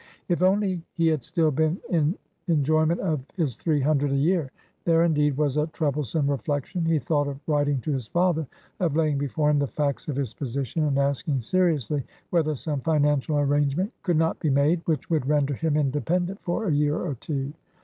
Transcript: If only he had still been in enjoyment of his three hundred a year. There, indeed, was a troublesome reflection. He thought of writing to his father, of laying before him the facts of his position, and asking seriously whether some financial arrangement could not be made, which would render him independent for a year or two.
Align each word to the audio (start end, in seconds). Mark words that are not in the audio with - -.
If 0.29 0.41
only 0.41 0.81
he 0.95 1.05
had 1.09 1.21
still 1.23 1.51
been 1.51 1.79
in 1.91 2.17
enjoyment 2.47 2.99
of 3.01 3.23
his 3.37 3.55
three 3.55 3.81
hundred 3.81 4.11
a 4.11 4.15
year. 4.15 4.49
There, 4.83 5.03
indeed, 5.03 5.37
was 5.37 5.57
a 5.57 5.67
troublesome 5.67 6.27
reflection. 6.27 6.83
He 6.85 6.97
thought 6.97 7.27
of 7.27 7.39
writing 7.45 7.81
to 7.81 7.91
his 7.91 8.07
father, 8.07 8.47
of 8.79 8.95
laying 8.95 9.19
before 9.19 9.51
him 9.51 9.59
the 9.59 9.67
facts 9.67 10.07
of 10.07 10.15
his 10.15 10.33
position, 10.33 10.85
and 10.85 10.97
asking 10.97 11.41
seriously 11.41 12.03
whether 12.31 12.55
some 12.55 12.81
financial 12.81 13.37
arrangement 13.37 13.93
could 14.01 14.17
not 14.17 14.39
be 14.39 14.49
made, 14.49 14.81
which 14.85 15.07
would 15.11 15.27
render 15.27 15.53
him 15.53 15.77
independent 15.77 16.41
for 16.41 16.65
a 16.65 16.73
year 16.73 16.97
or 16.97 17.13
two. 17.13 17.53